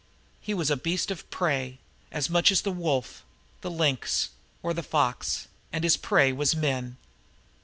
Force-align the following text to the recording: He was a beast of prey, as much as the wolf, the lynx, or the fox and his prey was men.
He 0.39 0.55
was 0.55 0.71
a 0.71 0.77
beast 0.77 1.11
of 1.11 1.29
prey, 1.29 1.77
as 2.11 2.27
much 2.27 2.51
as 2.51 2.63
the 2.63 2.71
wolf, 2.71 3.23
the 3.61 3.69
lynx, 3.69 4.29
or 4.63 4.73
the 4.73 4.81
fox 4.81 5.47
and 5.71 5.83
his 5.83 5.95
prey 5.95 6.31
was 6.33 6.55
men. 6.55 6.97